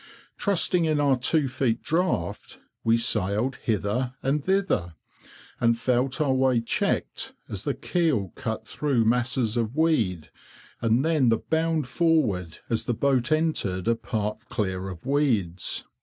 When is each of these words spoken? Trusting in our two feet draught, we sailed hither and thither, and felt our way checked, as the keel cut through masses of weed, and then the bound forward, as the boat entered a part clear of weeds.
Trusting 0.35 0.85
in 0.85 0.99
our 0.99 1.15
two 1.15 1.47
feet 1.47 1.83
draught, 1.83 2.59
we 2.83 2.97
sailed 2.97 3.57
hither 3.57 4.15
and 4.23 4.43
thither, 4.43 4.95
and 5.59 5.77
felt 5.77 6.19
our 6.19 6.33
way 6.33 6.59
checked, 6.59 7.33
as 7.47 7.65
the 7.65 7.75
keel 7.75 8.31
cut 8.33 8.67
through 8.67 9.05
masses 9.05 9.57
of 9.57 9.75
weed, 9.75 10.31
and 10.81 11.05
then 11.05 11.29
the 11.29 11.37
bound 11.37 11.85
forward, 11.87 12.57
as 12.67 12.85
the 12.85 12.95
boat 12.95 13.31
entered 13.31 13.87
a 13.87 13.93
part 13.95 14.49
clear 14.49 14.89
of 14.89 15.05
weeds. 15.05 15.85